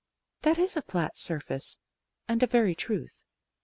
That 0.41 0.57
is 0.57 0.75
a 0.75 0.81
flat 0.81 1.15
surface 1.15 1.77
and 2.27 2.41
a 2.41 2.47
very 2.47 2.73
truth. 2.73 3.23